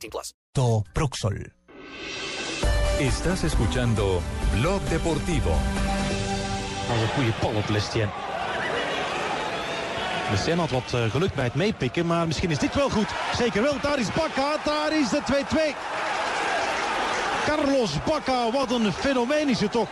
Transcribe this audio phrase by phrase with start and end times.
[0.00, 0.32] 18 plus.
[0.52, 1.52] To Proxol.
[2.98, 5.50] Estás escuchando Blog Deportivo.
[6.86, 8.08] Dat is een goede bal op Lestien.
[10.30, 13.08] Lestien had wat uh, geluk bij het meepikken, maar misschien is dit wel goed.
[13.36, 15.76] Zeker wel, daar is Bakka, daar is de 2-2.
[17.44, 19.88] Carlos Bacca, wat een fenomeen is het toch.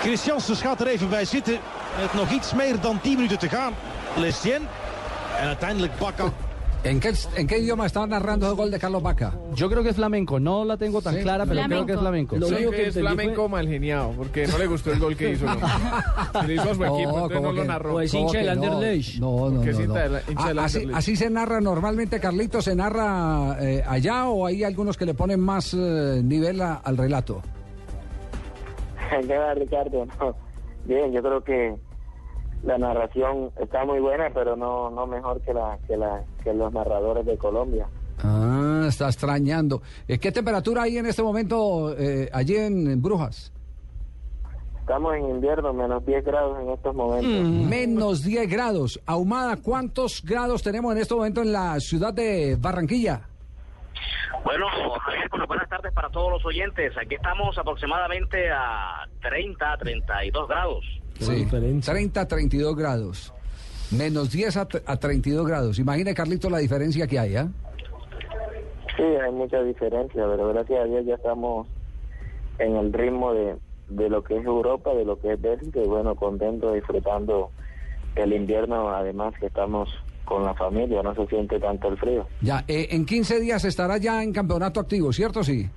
[0.00, 1.58] Christiansen gaat er even bij zitten.
[2.00, 3.74] Met nog iets meer dan 10 minuten te gaan.
[4.16, 4.68] Lestien.
[5.38, 6.32] En uiteindelijk Bacca.
[6.82, 9.34] ¿En qué, ¿En qué idioma está narrando el gol de Carlos Vaca?
[9.54, 11.20] Yo creo que es flamenco, no la tengo tan Sí.
[11.20, 11.74] clara, pero Flamenco.
[11.74, 12.36] creo que es flamenco.
[12.38, 12.54] Lo Sí.
[12.54, 15.44] único que es flamenco mal geniado, porque no le gustó el gol que hizo.
[15.44, 15.52] ¿no?
[16.40, 17.92] Se le hizo a su equipo, entonces ¿cómo no lo que- narró.
[17.92, 18.52] Pues cómo hincha del no?
[18.64, 19.18] Anderlecht.
[19.20, 19.86] No, no, no.
[19.86, 19.94] no.
[20.36, 25.04] Ah, así, así se narra normalmente, Carlitos, se narra eh, allá o hay algunos que
[25.04, 27.42] le ponen más eh, nivel a- al relato.
[29.26, 30.06] ¿Qué va, Ricardo?
[30.18, 30.34] No.
[30.86, 31.74] Bien, yo creo que
[32.62, 36.72] la narración está muy buena, pero no no mejor que la que la que los
[36.72, 37.86] narradores de Colombia.
[38.22, 39.82] Ah, está extrañando.
[40.06, 43.52] Eh, ¿Qué temperatura hay en este momento eh, allí en, en Brujas?
[44.80, 47.48] Estamos en invierno, menos 10 grados en estos momentos.
[47.68, 49.00] Menos 10 grados.
[49.06, 53.20] Ahumada, ¿cuántos grados tenemos en este momento en la ciudad de Barranquilla?
[54.42, 54.66] Bueno,
[55.00, 56.92] Javier, bueno, buenas tardes para todos los oyentes.
[56.98, 60.99] Aquí estamos aproximadamente a 30, 32 grados.
[61.20, 61.92] Sí, diferencia.
[61.92, 63.32] 30 a 32 grados.
[63.90, 65.78] Menos 10 a, a 32 grados.
[65.78, 67.48] Imagine, Carlito, la diferencia que hay, ¿ah?
[68.96, 71.66] Sí, hay mucha diferencia, pero gracias a Dios ya estamos
[72.58, 73.56] en el ritmo de,
[73.88, 77.50] de lo que es Europa, de lo que es Bélgica, y bueno, contento, disfrutando
[78.16, 79.88] el invierno, además que estamos
[80.24, 82.26] con la familia, no se siente tanto el frío.
[82.40, 85.42] Ya, eh, en 15 días estará ya en campeonato activo, ¿cierto?
[85.42, 85.68] Sí.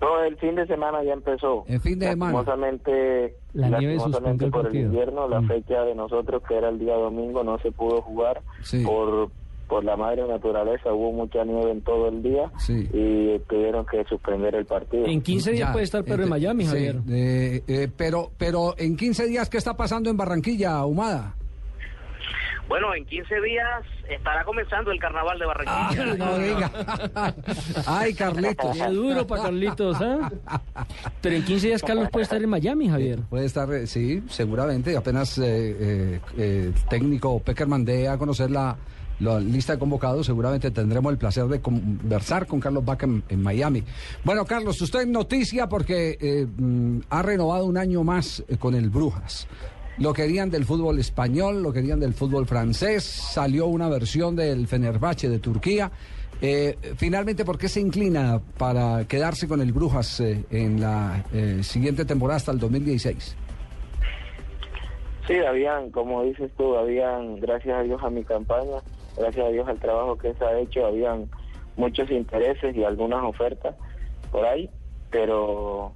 [0.00, 1.64] No, el fin de semana ya empezó.
[1.66, 2.32] El fin de semana.
[2.32, 5.48] Lastimosamente, La nieve lastimosamente el por el invierno, la Mm.
[5.48, 8.84] fecha de nosotros, que era el día domingo, no se pudo jugar Sí.
[8.84, 9.30] por
[9.68, 10.94] por la madre naturaleza.
[10.94, 12.88] Hubo mucha nieve en todo el día Sí.
[12.90, 15.04] y tuvieron que suspender el partido.
[15.04, 16.96] En 15 días Ya, puede estar Pedro en ente- Miami, sí, Javier.
[17.10, 21.34] eh, eh, pero, pero en 15 días, ¿qué está pasando en Barranquilla, Ahumada?
[22.68, 26.14] Bueno, en 15 días estará comenzando el carnaval de Barranquilla.
[26.16, 27.34] no diga.
[27.86, 28.76] Ay, Carlitos.
[28.76, 30.30] Qué duro para Carlitos, ¿ah?
[31.22, 33.20] Pero en 15 días Carlos puede estar en Miami, Javier.
[33.30, 34.96] Puede estar, eh, sí, seguramente.
[34.96, 38.76] Apenas eh, eh, eh, el técnico Peckerman dé a conocer la,
[39.20, 43.42] la lista de convocados, seguramente tendremos el placer de conversar con Carlos Vaca en, en
[43.42, 43.82] Miami.
[44.24, 48.74] Bueno, Carlos, usted en noticia porque eh, mm, ha renovado un año más eh, con
[48.74, 49.48] el Brujas.
[50.00, 55.28] Lo querían del fútbol español, lo querían del fútbol francés, salió una versión del Fenerbahce
[55.28, 55.90] de Turquía.
[56.40, 61.64] Eh, finalmente, ¿por qué se inclina para quedarse con el Brujas eh, en la eh,
[61.64, 63.36] siguiente temporada hasta el 2016?
[65.26, 68.78] Sí, habían, como dices tú, habían, gracias a Dios a mi campaña,
[69.16, 71.28] gracias a Dios al trabajo que se ha hecho, habían
[71.76, 73.74] muchos intereses y algunas ofertas
[74.30, 74.70] por ahí,
[75.10, 75.92] pero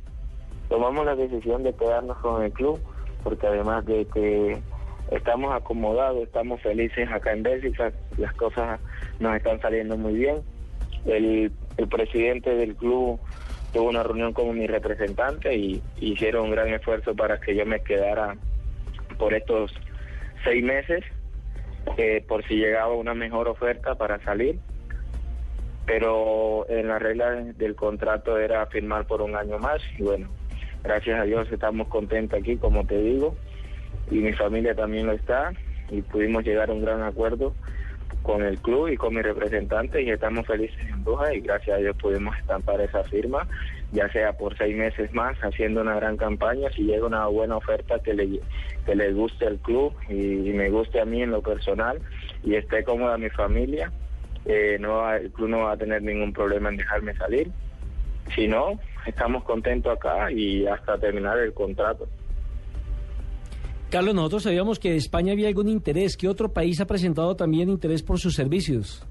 [0.69, 2.81] tomamos la decisión de quedarnos con el club,
[3.23, 4.59] porque además de que
[5.11, 8.81] estamos acomodados, estamos felices acá en Bélgica, las cosas
[9.21, 10.43] nos están saliendo muy bien.
[11.07, 13.19] El, el presidente del club
[13.73, 17.81] tuvo una reunión con mi representante y hicieron un gran esfuerzo para que yo me
[17.81, 18.37] quedara
[19.19, 19.73] por estos
[20.45, 21.05] seis meses,
[21.97, 24.59] eh, por si llegaba una mejor oferta para salir.
[25.87, 30.29] Pero en la regla del contrato era firmar por un año más y bueno,
[30.85, 33.37] gracias a Dios estamos contentos aquí, como te digo,
[34.11, 35.53] y mi familia también lo está
[35.89, 37.55] y pudimos llegar a un gran acuerdo
[38.23, 41.81] con el club y con mi representante y estamos felices en Brujas y gracias a
[41.81, 43.49] Dios pudimos estampar esa firma,
[43.91, 47.99] ya sea por seis meses más, haciendo una gran campaña, si llega una buena oferta
[47.99, 48.41] que le,
[48.85, 52.01] que le guste al club y, me guste a mí en lo personal
[52.43, 53.91] y esté cómoda mi familia,
[54.45, 57.49] eh, no va- el club no va a tener ningún problema en dejarme salir.
[58.35, 62.07] Si no, estamos contentos acá y hasta terminar el contrato.
[63.91, 66.17] Carlos, nosotros sabíamos que de España había algún interés.
[66.17, 69.07] ¿Qué otro país ha presentado también interés por sus servicios?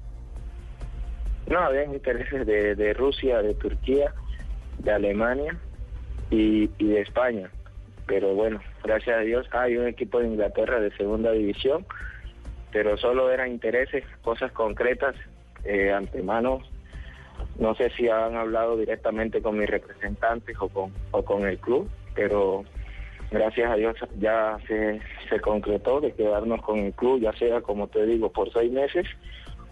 [1.46, 4.12] No, había intereses de, de Rusia, de Turquía,
[4.78, 5.56] de Alemania
[6.30, 7.50] y, y de España.
[8.06, 11.86] Pero bueno, gracias a Dios hay un equipo de Inglaterra de segunda división
[12.72, 15.14] pero solo eran intereses, cosas concretas,
[15.64, 16.60] eh, antemano.
[17.58, 21.88] No sé si han hablado directamente con mis representantes o con, o con el club,
[22.14, 22.64] pero
[23.30, 27.88] gracias a Dios ya se, se concretó de quedarnos con el club, ya sea, como
[27.88, 29.06] te digo, por seis meses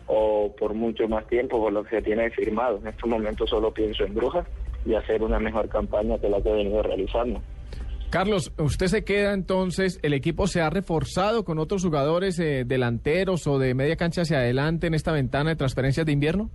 [0.07, 2.79] o por mucho más tiempo, por lo que se tiene firmado.
[2.79, 4.47] En estos momentos solo pienso en Brujas
[4.85, 7.41] y hacer una mejor campaña que la que he venido realizando.
[8.11, 13.47] Carlos, usted se queda entonces, el equipo se ha reforzado con otros jugadores eh, delanteros
[13.47, 16.51] o de media cancha hacia adelante en esta ventana de transferencias de invierno.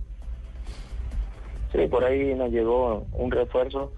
[1.72, 3.92] Sí, por ahí nos llegó un refuerzo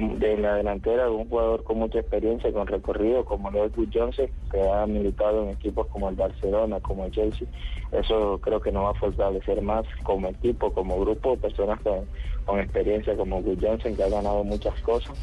[0.00, 3.88] de la delantera de un jugador con mucha experiencia, con recorrido, como lo es Wood
[3.92, 7.46] Johnson, que ha militado en equipos como el Barcelona, como el Chelsea.
[7.90, 12.08] Eso creo que nos va a fortalecer más como equipo, como grupo, personas con,
[12.60, 15.18] experiencia como Wood Johnson, que ha ganado muchas cosas.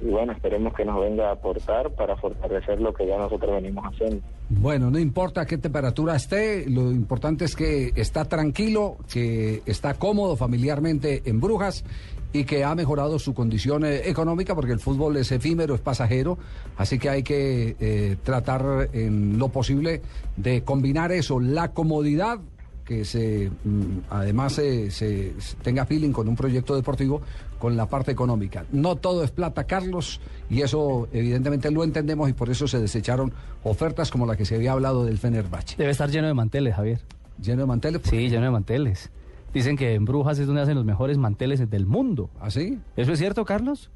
[0.00, 3.84] Y bueno, esperemos que nos venga a aportar para fortalecer lo que ya nosotros venimos
[3.84, 4.22] haciendo.
[4.48, 10.36] Bueno, no importa qué temperatura esté, lo importante es que está tranquilo, que está cómodo
[10.36, 11.84] familiarmente en Brujas
[12.32, 16.38] y que ha mejorado su condición eh, económica porque el fútbol es efímero, es pasajero,
[16.76, 20.02] así que hay que eh, tratar en lo posible
[20.36, 22.38] de combinar eso, la comodidad
[22.88, 27.20] que se mm, además se, se- se tenga feeling con un proyecto deportivo
[27.58, 28.64] con la parte económica.
[28.72, 33.30] No todo es plata, Carlos, y eso evidentemente lo entendemos y por eso se desecharon
[33.62, 35.76] ofertas como la que se había hablado del Fenerbahce.
[35.76, 37.00] Debe estar lleno de manteles, Javier.
[37.42, 38.00] ¿Lleno de manteles?
[38.04, 39.10] Sí, lleno de manteles.
[39.52, 42.30] Dicen que en Brujas es donde hacen los mejores manteles del mundo.
[42.40, 42.78] ¿Ah, sí?
[42.96, 43.90] ¿Eso es cierto, Carlos?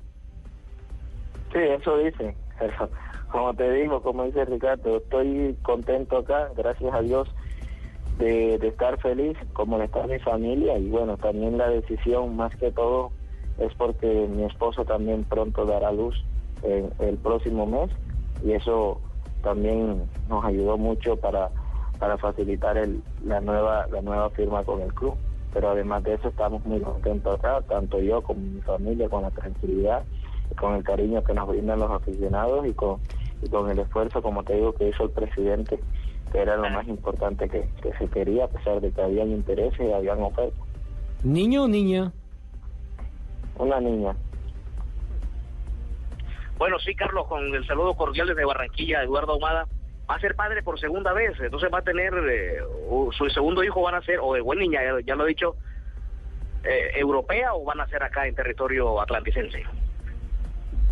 [1.52, 2.34] Sí, eso dicen.
[3.32, 7.26] Como te digo, como dice Ricardo, estoy contento acá, gracias a Dios,
[8.22, 10.78] de, de estar feliz, como le está mi familia.
[10.78, 13.10] Y bueno, también la decisión, más que todo,
[13.58, 16.14] es porque mi esposo también pronto dará luz
[16.62, 17.90] eh, el próximo mes.
[18.44, 19.00] Y eso
[19.42, 21.50] también nos ayudó mucho para,
[21.98, 25.14] para facilitar el, la, nueva, la nueva firma con el club.
[25.52, 29.30] Pero además de eso, estamos muy contentos acá, tanto yo como mi familia, con la
[29.30, 30.02] tranquilidad
[30.54, 32.98] con el cariño que nos brindan los aficionados y con,
[33.42, 35.80] y con el esfuerzo, como te digo, que hizo el presidente,
[36.32, 39.78] que era lo más importante que, que se quería, a pesar de que habían intereses
[39.80, 40.58] y habían ofertas.
[41.22, 42.10] ¿Niño o niña?
[43.58, 44.16] Una niña.
[46.58, 49.66] Bueno, sí, Carlos, con el saludo cordial desde Barranquilla, Eduardo Ahumada.
[50.10, 52.58] Va a ser padre por segunda vez, entonces va a tener, eh,
[53.12, 55.56] su segundo hijo van a ser, o de buen niña, ya, ya lo he dicho,
[56.64, 59.62] eh, europea o van a ser acá en territorio atlanticense.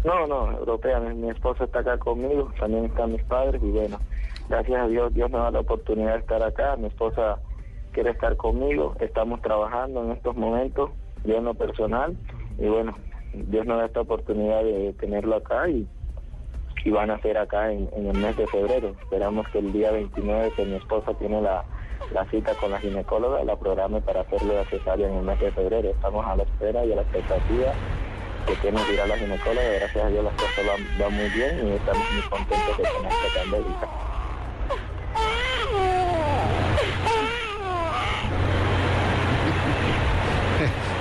[0.04, 1.00] No, no, europea.
[1.00, 3.98] Mi, mi esposa está acá conmigo, también están mis padres y bueno,
[4.50, 6.76] gracias a Dios, Dios nos da la oportunidad de estar acá.
[6.76, 7.38] Mi esposa
[7.92, 10.90] quiere estar conmigo, estamos trabajando en estos momentos,
[11.24, 12.16] yo en lo personal
[12.58, 12.94] y bueno,
[13.32, 15.86] Dios nos da esta oportunidad de tenerlo acá y,
[16.84, 18.88] y van a ser acá en, en el mes de febrero.
[19.00, 21.64] Esperamos que el día 29 que mi esposa tiene la,
[22.12, 25.52] la cita con la ginecóloga, la programe para hacerle la cesárea en el mes de
[25.52, 25.90] febrero.
[25.90, 27.72] Estamos a la espera y a la expectativa
[28.46, 29.68] que tiene que ir a la ginecóloga.
[29.78, 30.66] Gracias a Dios las cosas
[30.98, 34.10] van, muy bien y estamos muy contentos de tener esta tan bélica.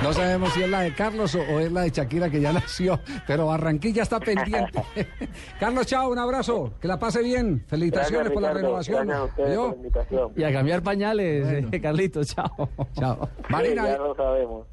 [0.10, 2.52] No sabemos si es la de Carlos o, o es la de Shakira que ya
[2.54, 4.84] nació, pero Barranquilla está pendiente.
[5.60, 7.64] Carlos, chao, un abrazo, que la pase bien.
[7.68, 9.06] Felicitaciones Gracias, por la renovación.
[9.06, 9.62] Gracias a ustedes ¿Oyó?
[9.62, 10.32] por la invitación.
[10.36, 12.70] Y a cambiar pañales, eh, Carlitos, chao.
[12.94, 13.30] Chao.
[13.38, 14.66] Sí, Marina, ya lo sabemos.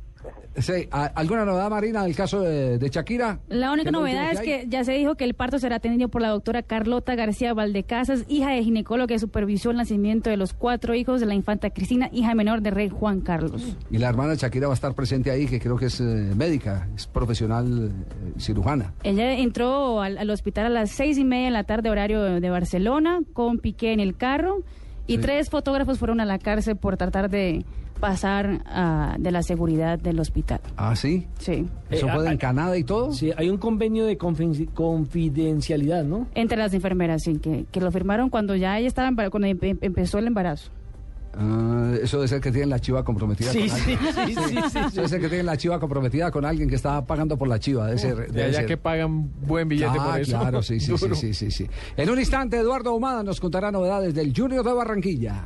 [0.57, 3.41] Sí, ¿a- ¿alguna novedad, Marina, del caso de, de Shakira?
[3.49, 6.09] La única ¿Qué lo novedad es que ya se dijo que el parto será atendido
[6.09, 10.53] por la doctora Carlota García Valdecasas, hija de ginecólogo que supervisó el nacimiento de los
[10.55, 13.77] cuatro hijos de la infanta Cristina, hija menor de rey Juan Carlos.
[13.91, 16.05] Y la hermana Shakira va a estar presente ahí, que creo que es eh,
[16.37, 18.95] médica, es profesional eh, cirujana.
[19.03, 22.41] Ella entró al, al hospital a las seis y media de la tarde, horario de,
[22.41, 24.63] de Barcelona, con Piqué en el carro,
[25.07, 25.19] y Sí.
[25.23, 27.65] tres fotógrafos fueron a la cárcel por tratar de
[28.01, 30.61] pasar ah, de la seguridad del hospital.
[30.77, 31.27] Ah, sí.
[31.39, 31.67] Sí.
[31.91, 33.13] Eso Eh, fue ah, en Canadá y todo.
[33.13, 36.27] Sí, hay un convenio de confi- confidencialidad, ¿no?
[36.35, 40.19] Entre las enfermeras, sí, que, que lo firmaron cuando ya ella estaba, cuando em- empezó
[40.19, 40.71] el embarazo.
[41.39, 43.99] Ah, eso debe ser que tienen la chiva comprometida Sí, con sí, alguien.
[44.15, 44.97] sí, sí, sí, sí.
[44.97, 47.87] Debe ser que tienen la chiva comprometida con alguien que está pagando por la chiva.
[47.89, 48.17] Debe ser.
[48.17, 48.67] De debe allá ser.
[48.67, 50.39] que pagan buen billete Ah, por eso.
[50.39, 51.67] claro, sí, sí, sí, sí, sí, sí.
[51.97, 55.43] En un instante, Eduardo Humada nos contará novedades del Junior de Barranquilla.